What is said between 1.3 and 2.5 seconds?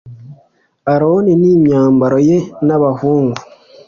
n imyambaro ye